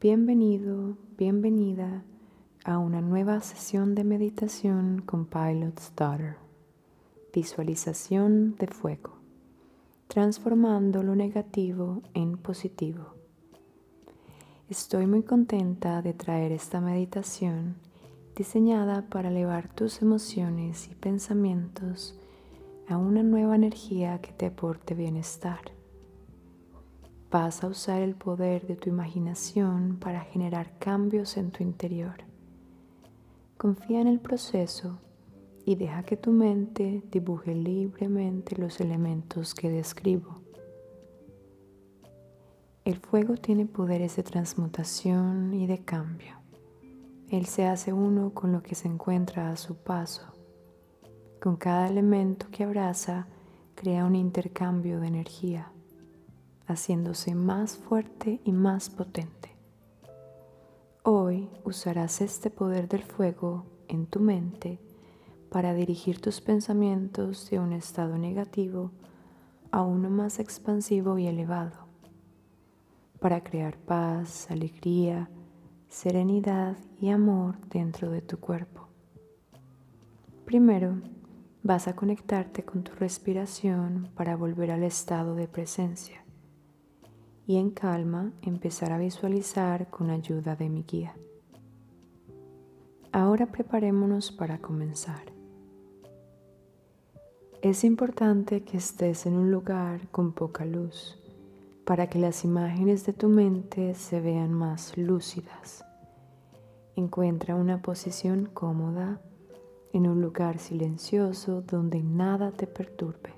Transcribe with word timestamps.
Bienvenido, 0.00 0.96
bienvenida 1.16 2.04
a 2.64 2.78
una 2.78 3.00
nueva 3.00 3.40
sesión 3.40 3.96
de 3.96 4.04
meditación 4.04 5.02
con 5.04 5.26
Pilot's 5.26 5.92
Daughter. 5.96 6.36
Visualización 7.34 8.54
de 8.54 8.68
fuego, 8.68 9.14
transformando 10.06 11.02
lo 11.02 11.16
negativo 11.16 12.02
en 12.14 12.38
positivo. 12.38 13.14
Estoy 14.68 15.08
muy 15.08 15.24
contenta 15.24 16.00
de 16.00 16.14
traer 16.14 16.52
esta 16.52 16.80
meditación 16.80 17.74
diseñada 18.36 19.04
para 19.10 19.30
elevar 19.30 19.66
tus 19.74 20.00
emociones 20.00 20.88
y 20.92 20.94
pensamientos 20.94 22.16
a 22.86 22.98
una 22.98 23.24
nueva 23.24 23.56
energía 23.56 24.20
que 24.20 24.30
te 24.30 24.46
aporte 24.46 24.94
bienestar. 24.94 25.77
Vas 27.30 27.62
a 27.62 27.66
usar 27.66 28.00
el 28.00 28.14
poder 28.14 28.66
de 28.66 28.74
tu 28.74 28.88
imaginación 28.88 29.98
para 30.00 30.22
generar 30.22 30.78
cambios 30.78 31.36
en 31.36 31.50
tu 31.50 31.62
interior. 31.62 32.14
Confía 33.58 34.00
en 34.00 34.06
el 34.06 34.18
proceso 34.18 34.98
y 35.66 35.74
deja 35.74 36.04
que 36.04 36.16
tu 36.16 36.32
mente 36.32 37.02
dibuje 37.12 37.54
libremente 37.54 38.56
los 38.56 38.80
elementos 38.80 39.52
que 39.52 39.68
describo. 39.68 40.40
El 42.86 42.96
fuego 42.96 43.34
tiene 43.34 43.66
poderes 43.66 44.16
de 44.16 44.22
transmutación 44.22 45.52
y 45.52 45.66
de 45.66 45.84
cambio. 45.84 46.38
Él 47.28 47.44
se 47.44 47.66
hace 47.66 47.92
uno 47.92 48.32
con 48.32 48.52
lo 48.52 48.62
que 48.62 48.74
se 48.74 48.88
encuentra 48.88 49.50
a 49.50 49.56
su 49.56 49.76
paso. 49.76 50.22
Con 51.42 51.56
cada 51.56 51.88
elemento 51.88 52.46
que 52.50 52.64
abraza, 52.64 53.26
crea 53.74 54.06
un 54.06 54.16
intercambio 54.16 54.98
de 54.98 55.08
energía 55.08 55.72
haciéndose 56.68 57.34
más 57.34 57.78
fuerte 57.78 58.40
y 58.44 58.52
más 58.52 58.90
potente. 58.90 59.56
Hoy 61.02 61.48
usarás 61.64 62.20
este 62.20 62.50
poder 62.50 62.88
del 62.88 63.02
fuego 63.02 63.64
en 63.88 64.06
tu 64.06 64.20
mente 64.20 64.78
para 65.50 65.72
dirigir 65.72 66.20
tus 66.20 66.42
pensamientos 66.42 67.48
de 67.48 67.58
un 67.58 67.72
estado 67.72 68.18
negativo 68.18 68.92
a 69.70 69.82
uno 69.82 70.10
más 70.10 70.38
expansivo 70.38 71.18
y 71.18 71.26
elevado, 71.26 71.86
para 73.18 73.42
crear 73.42 73.78
paz, 73.78 74.50
alegría, 74.50 75.30
serenidad 75.88 76.76
y 77.00 77.08
amor 77.08 77.56
dentro 77.70 78.10
de 78.10 78.20
tu 78.20 78.38
cuerpo. 78.38 78.88
Primero, 80.44 81.00
vas 81.62 81.88
a 81.88 81.96
conectarte 81.96 82.62
con 82.62 82.82
tu 82.82 82.92
respiración 82.92 84.10
para 84.14 84.36
volver 84.36 84.70
al 84.70 84.82
estado 84.82 85.34
de 85.34 85.48
presencia 85.48 86.27
y 87.48 87.56
en 87.56 87.70
calma 87.70 88.30
empezar 88.42 88.92
a 88.92 88.98
visualizar 88.98 89.88
con 89.88 90.10
ayuda 90.10 90.54
de 90.54 90.68
mi 90.68 90.82
guía. 90.82 91.16
Ahora 93.10 93.46
preparémonos 93.46 94.30
para 94.30 94.58
comenzar. 94.58 95.32
Es 97.62 97.84
importante 97.84 98.64
que 98.64 98.76
estés 98.76 99.24
en 99.24 99.32
un 99.32 99.50
lugar 99.50 100.08
con 100.10 100.32
poca 100.32 100.66
luz 100.66 101.18
para 101.86 102.10
que 102.10 102.18
las 102.18 102.44
imágenes 102.44 103.06
de 103.06 103.14
tu 103.14 103.30
mente 103.30 103.94
se 103.94 104.20
vean 104.20 104.52
más 104.52 104.98
lúcidas. 104.98 105.86
Encuentra 106.96 107.54
una 107.54 107.80
posición 107.80 108.44
cómoda 108.44 109.22
en 109.94 110.06
un 110.06 110.20
lugar 110.20 110.58
silencioso 110.58 111.62
donde 111.62 112.02
nada 112.02 112.52
te 112.52 112.66
perturbe. 112.66 113.32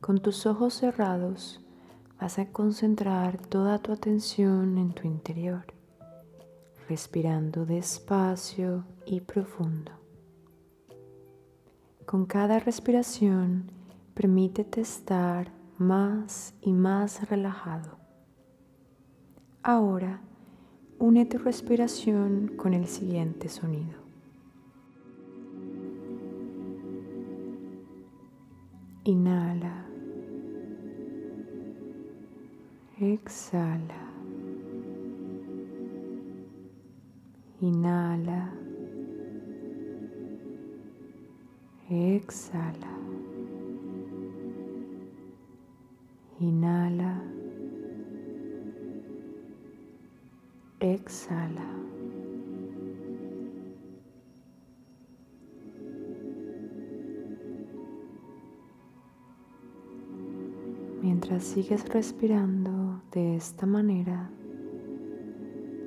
Con 0.00 0.18
tus 0.18 0.46
ojos 0.46 0.74
cerrados, 0.74 1.63
vas 2.20 2.38
a 2.38 2.46
concentrar 2.46 3.38
toda 3.38 3.78
tu 3.78 3.92
atención 3.92 4.78
en 4.78 4.92
tu 4.92 5.06
interior, 5.06 5.64
respirando 6.88 7.66
despacio 7.66 8.84
y 9.06 9.20
profundo. 9.20 9.92
Con 12.06 12.26
cada 12.26 12.58
respiración, 12.58 13.70
permítete 14.14 14.80
estar 14.80 15.50
más 15.78 16.54
y 16.60 16.72
más 16.72 17.28
relajado. 17.28 17.98
Ahora, 19.62 20.20
une 20.98 21.24
tu 21.24 21.38
respiración 21.38 22.52
con 22.56 22.74
el 22.74 22.86
siguiente 22.86 23.48
sonido. 23.48 24.04
Inhala. 29.04 29.93
Exhala. 33.00 34.04
Inhala. 37.60 38.52
Exhala. 41.90 42.94
Inhala. 46.38 47.20
Exhala. 50.78 51.66
Mientras 61.02 61.42
sigues 61.42 61.88
respirando 61.88 62.73
de 63.14 63.36
esta 63.36 63.64
manera, 63.64 64.28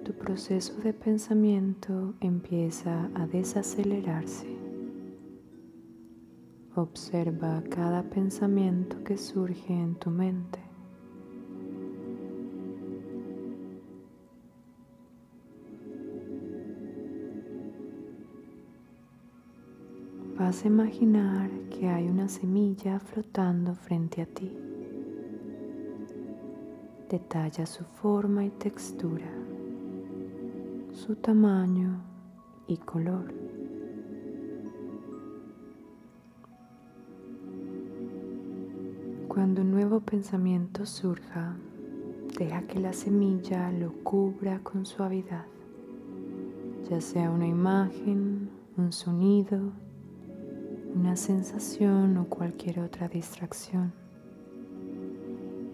tu 0.05 0.13
proceso 0.13 0.73
de 0.81 0.93
pensamiento 0.93 2.13
empieza 2.21 3.09
a 3.15 3.27
desacelerarse. 3.27 4.47
Observa 6.75 7.61
cada 7.69 8.03
pensamiento 8.03 9.03
que 9.03 9.17
surge 9.17 9.73
en 9.73 9.95
tu 9.95 10.09
mente. 10.09 10.59
Vas 20.37 20.63
a 20.63 20.67
imaginar 20.67 21.49
que 21.71 21.89
hay 21.89 22.07
una 22.07 22.29
semilla 22.29 23.01
flotando 23.01 23.75
frente 23.75 24.21
a 24.21 24.25
ti. 24.27 24.76
Detalla 27.09 27.65
su 27.65 27.85
forma 27.85 28.43
y 28.43 28.49
textura, 28.49 29.31
su 30.91 31.15
tamaño 31.15 32.01
y 32.67 32.75
color. 32.75 33.33
Cuando 39.29 39.61
un 39.61 39.71
nuevo 39.71 40.01
pensamiento 40.01 40.85
surja, 40.85 41.55
deja 42.37 42.63
que 42.63 42.81
la 42.81 42.91
semilla 42.91 43.71
lo 43.71 43.93
cubra 44.03 44.59
con 44.59 44.85
suavidad, 44.85 45.45
ya 46.89 46.99
sea 46.99 47.31
una 47.31 47.47
imagen, 47.47 48.49
un 48.75 48.91
sonido, 48.91 49.71
una 50.93 51.15
sensación 51.15 52.17
o 52.17 52.25
cualquier 52.25 52.81
otra 52.81 53.07
distracción. 53.07 54.06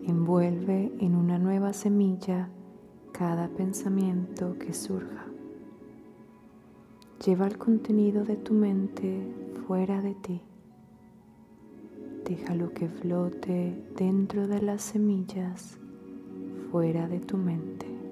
Envuelve 0.06 0.92
en 1.00 1.16
una 1.16 1.40
nueva 1.40 1.72
semilla 1.72 2.50
cada 3.14 3.48
pensamiento 3.48 4.58
que 4.60 4.74
surja. 4.74 5.26
Lleva 7.26 7.48
el 7.48 7.58
contenido 7.58 8.26
de 8.26 8.36
tu 8.36 8.54
mente 8.54 9.26
fuera 9.66 10.02
de 10.02 10.14
ti. 10.16 10.42
Déjalo 12.26 12.74
que 12.74 12.90
flote 12.90 13.82
dentro 13.96 14.46
de 14.46 14.62
las 14.62 14.82
semillas 14.82 15.78
fuera 16.70 17.08
de 17.08 17.22
tu 17.22 17.38
mente. 17.38 18.03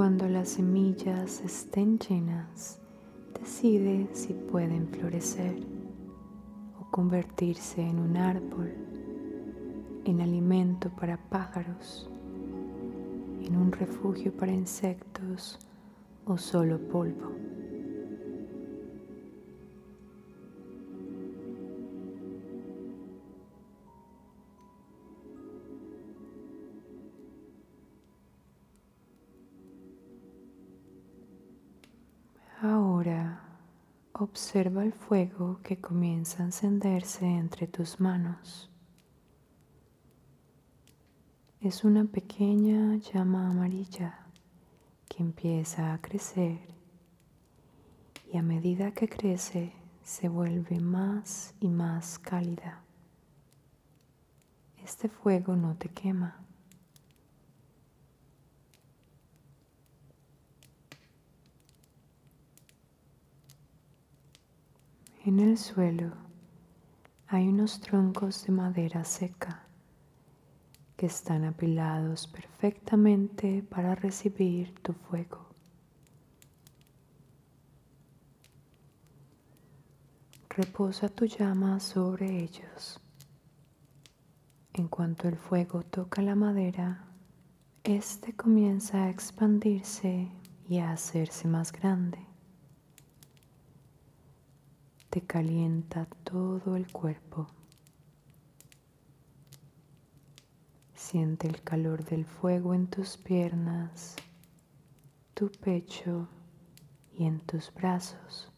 Cuando 0.00 0.26
las 0.30 0.48
semillas 0.48 1.42
estén 1.44 1.98
llenas, 1.98 2.80
decide 3.38 4.08
si 4.14 4.32
pueden 4.32 4.88
florecer 4.88 5.56
o 6.80 6.90
convertirse 6.90 7.82
en 7.82 7.98
un 7.98 8.16
árbol, 8.16 8.72
en 10.06 10.22
alimento 10.22 10.88
para 10.88 11.18
pájaros, 11.28 12.08
en 13.44 13.54
un 13.54 13.72
refugio 13.72 14.34
para 14.34 14.52
insectos 14.52 15.58
o 16.24 16.38
solo 16.38 16.78
polvo. 16.78 17.32
Observa 34.30 34.84
el 34.84 34.92
fuego 34.92 35.58
que 35.64 35.80
comienza 35.80 36.40
a 36.40 36.46
encenderse 36.46 37.26
entre 37.26 37.66
tus 37.66 37.98
manos. 37.98 38.70
Es 41.60 41.82
una 41.82 42.04
pequeña 42.04 42.94
llama 42.98 43.50
amarilla 43.50 44.20
que 45.08 45.24
empieza 45.24 45.92
a 45.92 46.00
crecer 46.00 46.60
y 48.32 48.36
a 48.36 48.42
medida 48.42 48.92
que 48.92 49.08
crece 49.08 49.72
se 50.04 50.28
vuelve 50.28 50.78
más 50.78 51.52
y 51.58 51.68
más 51.68 52.20
cálida. 52.20 52.84
Este 54.84 55.08
fuego 55.08 55.56
no 55.56 55.74
te 55.74 55.88
quema. 55.88 56.39
En 65.22 65.38
el 65.38 65.58
suelo 65.58 66.14
hay 67.26 67.46
unos 67.46 67.78
troncos 67.82 68.46
de 68.46 68.52
madera 68.52 69.04
seca 69.04 69.66
que 70.96 71.04
están 71.04 71.44
apilados 71.44 72.26
perfectamente 72.26 73.62
para 73.62 73.94
recibir 73.94 74.74
tu 74.80 74.94
fuego. 74.94 75.50
Reposa 80.48 81.10
tu 81.10 81.26
llama 81.26 81.80
sobre 81.80 82.42
ellos. 82.42 82.98
En 84.72 84.88
cuanto 84.88 85.28
el 85.28 85.36
fuego 85.36 85.82
toca 85.82 86.22
la 86.22 86.34
madera, 86.34 87.04
éste 87.84 88.34
comienza 88.34 89.04
a 89.04 89.10
expandirse 89.10 90.30
y 90.66 90.78
a 90.78 90.92
hacerse 90.92 91.46
más 91.46 91.72
grande. 91.72 92.29
Te 95.10 95.22
calienta 95.22 96.06
todo 96.22 96.76
el 96.76 96.90
cuerpo. 96.92 97.48
Siente 100.94 101.48
el 101.48 101.62
calor 101.62 102.04
del 102.04 102.24
fuego 102.24 102.74
en 102.74 102.86
tus 102.86 103.16
piernas, 103.16 104.14
tu 105.34 105.50
pecho 105.50 106.28
y 107.12 107.24
en 107.24 107.40
tus 107.40 107.74
brazos. 107.74 108.52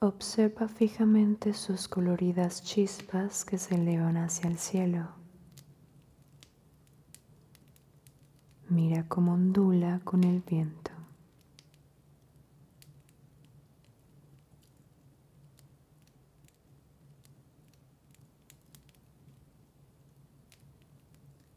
Observa 0.00 0.68
fijamente 0.68 1.54
sus 1.54 1.88
coloridas 1.88 2.62
chispas 2.62 3.46
que 3.46 3.56
se 3.56 3.76
elevan 3.76 4.18
hacia 4.18 4.50
el 4.50 4.58
cielo. 4.58 5.08
Mira 8.68 9.08
cómo 9.08 9.32
ondula 9.32 10.00
con 10.04 10.22
el 10.24 10.42
viento. 10.42 10.95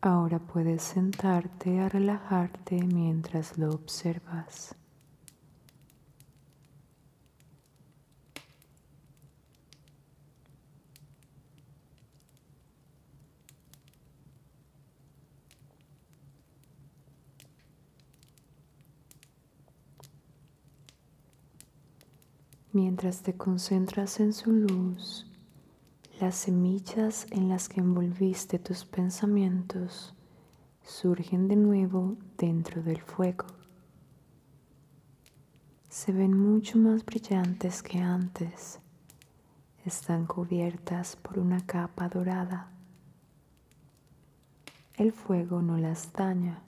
Ahora 0.01 0.39
puedes 0.39 0.81
sentarte 0.81 1.81
a 1.81 1.89
relajarte 1.89 2.81
mientras 2.81 3.57
lo 3.57 3.69
observas. 3.71 4.73
Mientras 22.71 23.21
te 23.21 23.35
concentras 23.35 24.21
en 24.21 24.31
su 24.31 24.53
luz, 24.53 25.28
las 26.19 26.36
semillas 26.36 27.27
en 27.31 27.48
las 27.48 27.69
que 27.69 27.80
envolviste 27.80 28.60
tus 28.60 28.83
pensamientos 28.83 30.13
surgen 30.83 31.48
de 31.48 31.56
nuevo 31.56 32.18
dentro 32.38 32.83
del 32.83 33.01
fuego. 33.01 33.45
Se 35.88 36.12
ven 36.12 36.38
mucho 36.38 36.77
más 36.77 37.06
brillantes 37.06 37.81
que 37.81 38.00
antes. 38.00 38.80
Están 39.86 40.25
cubiertas 40.25 41.16
por 41.16 41.39
una 41.39 41.66
capa 41.66 42.10
dorada. 42.10 42.69
El 44.95 45.13
fuego 45.13 45.62
no 45.62 45.77
las 45.77 46.12
daña. 46.12 46.62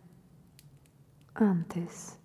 Antes, 1.33 2.17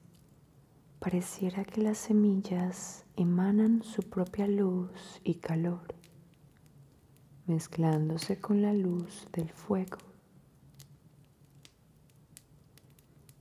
pareciera 1.01 1.65
que 1.65 1.83
las 1.83 1.99
semillas 1.99 3.05
emanan 3.17 3.83
su 3.83 4.03
propia 4.03 4.47
luz 4.47 5.21
y 5.25 5.35
calor, 5.35 5.96
mezclándose 7.47 8.41
con 8.41 8.63
la 8.63 8.73
luz 8.73 9.27
del 9.33 9.51
fuego. 9.51 9.99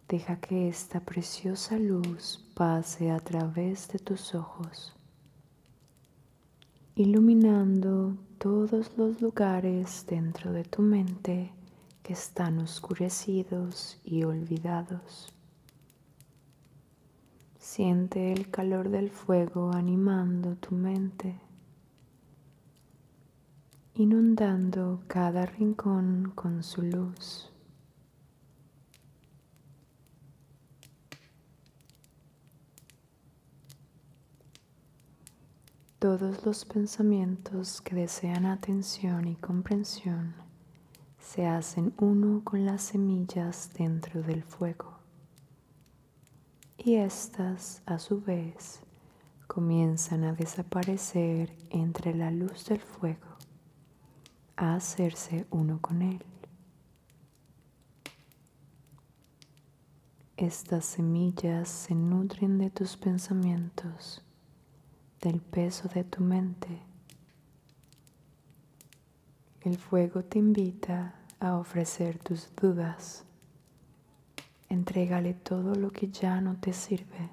Deja 0.07 0.39
que 0.39 0.67
esta 0.67 0.99
preciosa 0.99 1.77
luz 1.77 2.45
pase 2.53 3.09
a 3.09 3.19
través 3.19 3.87
de 3.87 3.99
tus 3.99 4.35
ojos, 4.35 4.95
iluminando 6.95 8.15
todos 8.37 8.95
los 8.97 9.19
lugares 9.21 10.05
dentro 10.07 10.51
de 10.51 10.63
tu 10.63 10.83
mente 10.83 11.51
que 12.03 12.13
están 12.13 12.59
oscurecidos 12.59 13.99
y 14.03 14.23
olvidados. 14.23 15.33
Siente 17.57 18.31
el 18.31 18.51
calor 18.51 18.89
del 18.89 19.09
fuego 19.09 19.71
animando 19.73 20.55
tu 20.57 20.75
mente, 20.75 21.39
inundando 23.95 25.01
cada 25.07 25.45
rincón 25.45 26.31
con 26.35 26.63
su 26.63 26.81
luz. 26.81 27.49
Todos 35.97 36.45
los 36.45 36.65
pensamientos 36.65 37.81
que 37.81 37.95
desean 37.95 38.45
atención 38.45 39.27
y 39.27 39.35
comprensión 39.35 40.35
se 41.17 41.47
hacen 41.47 41.93
uno 41.97 42.43
con 42.43 42.65
las 42.65 42.83
semillas 42.83 43.71
dentro 43.75 44.21
del 44.21 44.43
fuego 44.43 44.95
y 46.77 46.95
éstas 46.97 47.81
a 47.87 47.97
su 47.97 48.21
vez 48.21 48.81
comienzan 49.47 50.23
a 50.23 50.33
desaparecer 50.33 51.55
entre 51.71 52.13
la 52.13 52.29
luz 52.29 52.65
del 52.65 52.79
fuego, 52.79 53.37
a 54.55 54.75
hacerse 54.75 55.45
uno 55.49 55.79
con 55.81 56.01
él. 56.01 56.23
Estas 60.37 60.85
semillas 60.85 61.69
se 61.69 61.95
nutren 61.95 62.57
de 62.57 62.69
tus 62.69 62.97
pensamientos, 62.97 64.21
del 65.21 65.41
peso 65.41 65.87
de 65.89 66.03
tu 66.03 66.21
mente. 66.21 66.81
El 69.61 69.77
fuego 69.77 70.23
te 70.23 70.39
invita 70.39 71.15
a 71.39 71.55
ofrecer 71.55 72.19
tus 72.19 72.53
dudas 72.55 73.25
Entrégale 74.67 75.35
todo 75.35 75.75
lo 75.75 75.91
que 75.91 76.09
ya 76.09 76.41
no 76.41 76.57
te 76.57 76.73
sirve, 76.73 77.31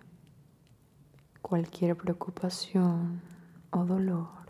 cualquier 1.40 1.96
preocupación 1.96 3.22
o 3.70 3.84
dolor, 3.84 4.41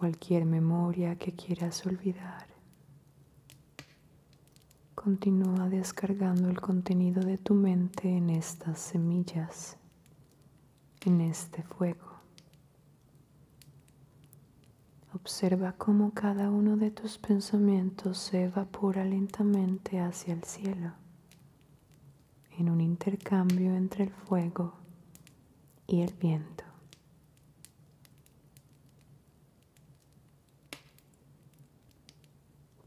cualquier 0.00 0.46
memoria 0.46 1.16
que 1.16 1.34
quieras 1.34 1.84
olvidar. 1.84 2.46
Continúa 4.94 5.68
descargando 5.68 6.48
el 6.48 6.58
contenido 6.58 7.22
de 7.22 7.36
tu 7.36 7.52
mente 7.52 8.08
en 8.08 8.30
estas 8.30 8.78
semillas, 8.78 9.76
en 11.04 11.20
este 11.20 11.62
fuego. 11.64 12.14
Observa 15.12 15.74
cómo 15.74 16.14
cada 16.14 16.48
uno 16.48 16.78
de 16.78 16.90
tus 16.90 17.18
pensamientos 17.18 18.16
se 18.16 18.44
evapora 18.44 19.04
lentamente 19.04 20.00
hacia 20.00 20.32
el 20.32 20.44
cielo 20.44 20.94
en 22.58 22.70
un 22.70 22.80
intercambio 22.80 23.74
entre 23.74 24.04
el 24.04 24.10
fuego 24.14 24.72
y 25.86 26.00
el 26.00 26.14
viento. 26.14 26.69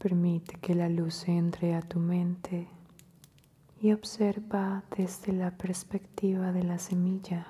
Permite 0.04 0.58
que 0.60 0.74
la 0.74 0.90
luz 0.90 1.26
entre 1.28 1.74
a 1.74 1.80
tu 1.80 1.98
mente 1.98 2.68
y 3.80 3.90
observa 3.92 4.84
desde 4.94 5.32
la 5.32 5.56
perspectiva 5.56 6.52
de 6.52 6.62
la 6.62 6.78
semilla, 6.78 7.46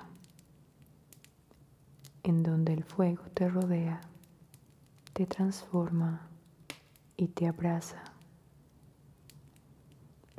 en 2.23 2.43
donde 2.43 2.71
el 2.71 2.85
fuego 2.85 3.23
te 3.33 3.49
rodea, 3.49 3.99
te 5.11 5.25
transforma 5.25 6.29
y 7.17 7.27
te 7.27 7.45
abraza 7.45 8.01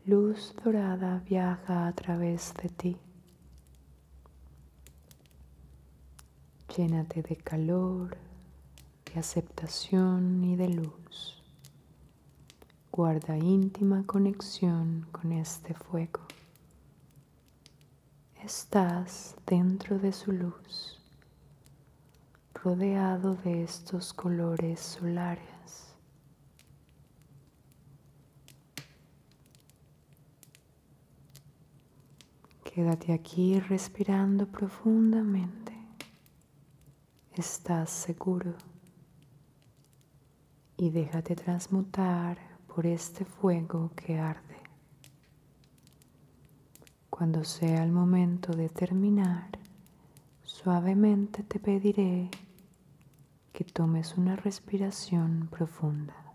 luz 0.06 0.54
dorada 0.64 1.23
viaja 1.28 1.87
a 1.87 1.92
través 1.92 2.54
de 2.62 2.70
ti. 2.70 2.96
Llénate 6.75 7.20
de 7.20 7.37
calor, 7.37 8.16
de 9.04 9.20
aceptación 9.20 10.42
y 10.42 10.56
de 10.56 10.70
luz. 10.70 11.45
Guarda 12.96 13.36
íntima 13.36 14.04
conexión 14.06 15.06
con 15.12 15.30
este 15.30 15.74
fuego. 15.74 16.22
Estás 18.42 19.36
dentro 19.46 19.98
de 19.98 20.14
su 20.14 20.32
luz, 20.32 20.98
rodeado 22.54 23.34
de 23.34 23.64
estos 23.64 24.14
colores 24.14 24.80
solares. 24.80 25.94
Quédate 32.64 33.12
aquí 33.12 33.60
respirando 33.60 34.46
profundamente. 34.46 35.74
Estás 37.34 37.90
seguro 37.90 38.54
y 40.78 40.88
déjate 40.88 41.36
transmutar 41.36 42.55
por 42.76 42.87
este 42.87 43.25
fuego 43.25 43.90
que 43.97 44.18
arde. 44.18 44.59
Cuando 47.09 47.42
sea 47.42 47.83
el 47.83 47.90
momento 47.90 48.52
de 48.52 48.68
terminar, 48.68 49.49
suavemente 50.42 51.42
te 51.42 51.59
pediré 51.59 52.28
que 53.54 53.64
tomes 53.64 54.18
una 54.18 54.37
respiración 54.37 55.49
profunda. 55.50 56.25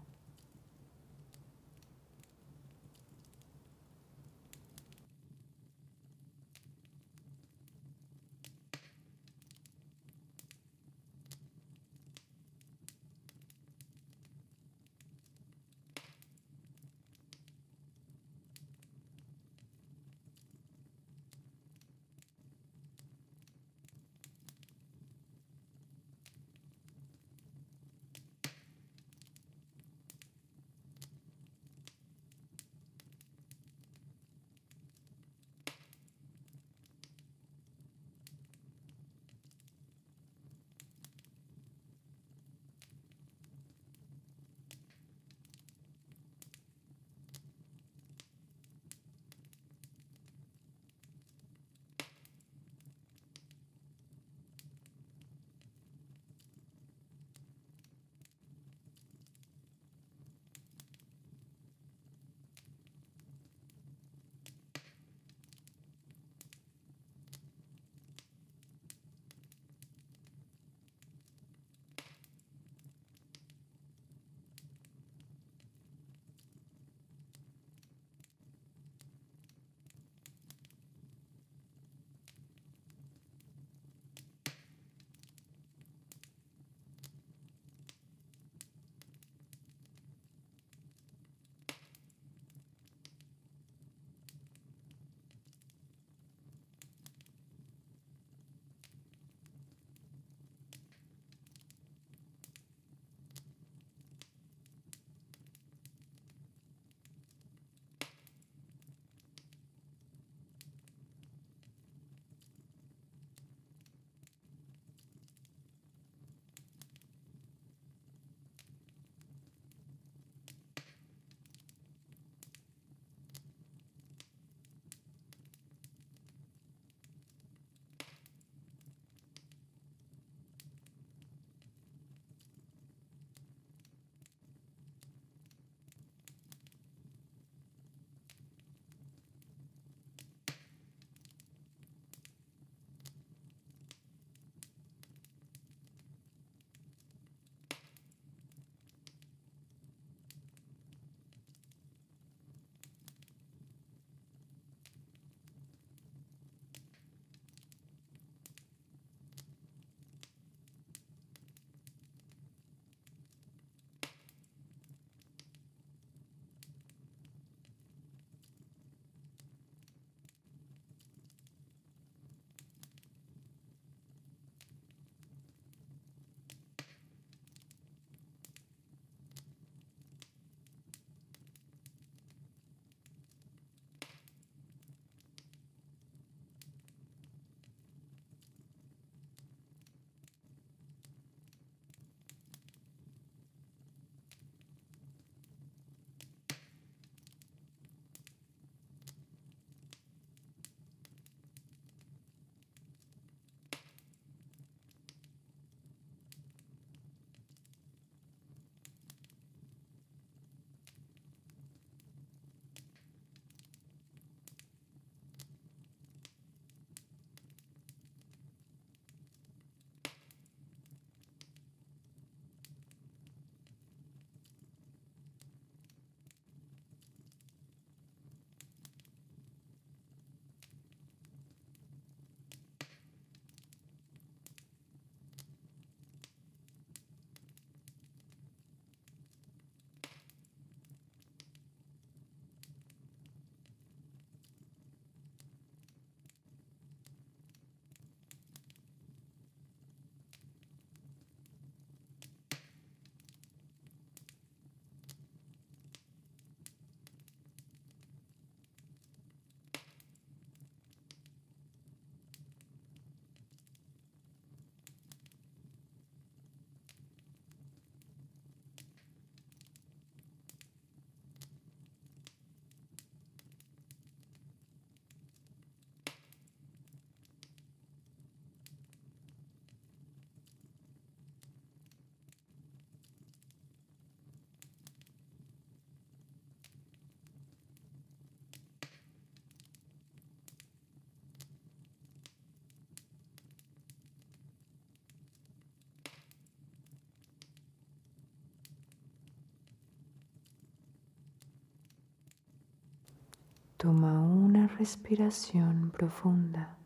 Toma 303.82 304.22
una 304.22 304.68
respiración 304.68 305.90
profunda. 305.90 306.78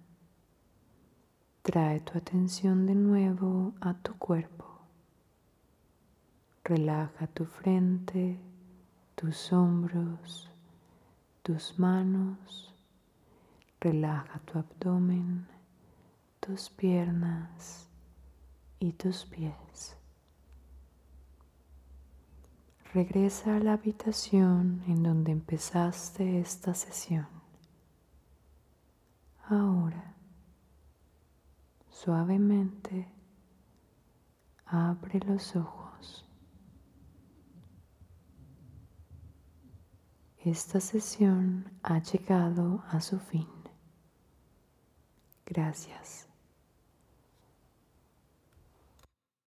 Trae 1.62 2.00
tu 2.00 2.18
atención 2.18 2.86
de 2.86 2.96
nuevo 2.96 3.74
a 3.82 3.96
tu 3.96 4.18
cuerpo. 4.18 4.80
Relaja 6.64 7.28
tu 7.28 7.44
frente, 7.44 8.40
tus 9.16 9.52
hombros, 9.52 10.50
tus 11.44 11.78
manos. 11.78 12.74
Relaja 13.82 14.40
tu 14.46 14.58
abdomen, 14.58 15.48
tus 16.40 16.70
piernas 16.70 17.90
y 18.80 18.94
tus 18.94 19.26
pies. 19.26 19.98
Regresa 22.96 23.58
a 23.58 23.60
la 23.60 23.74
habitación 23.74 24.82
en 24.88 25.04
donde 25.04 25.34
empezaste 25.34 26.40
esta 26.40 26.74
sesión. 26.74 27.28
Ahora, 29.50 30.16
suavemente, 31.90 33.10
abre 34.66 35.20
los 35.28 35.58
ojos. 35.58 36.26
Esta 40.38 40.80
sesión 40.80 41.70
ha 41.84 42.00
llegado 42.00 42.82
a 42.88 43.02
su 43.02 43.20
fin. 43.20 43.50
Gracias. 45.46 46.25